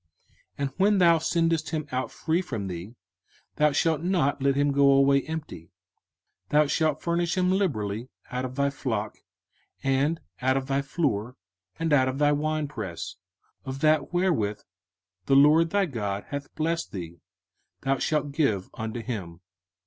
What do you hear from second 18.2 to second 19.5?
give unto him.